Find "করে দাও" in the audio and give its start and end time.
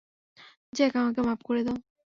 1.43-1.77